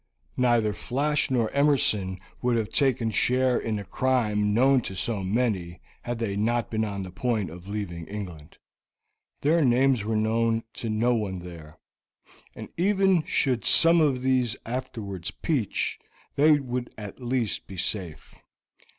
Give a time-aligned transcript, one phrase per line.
[0.37, 5.79] Neither Flash nor Emerson would have taken share in a crime known to so many
[6.01, 8.57] had they not been on the point of leaving England.
[9.41, 11.77] Their names were known to no one there,
[12.55, 15.99] and even should some of these afterwards peach
[16.35, 18.33] they would at least be safe.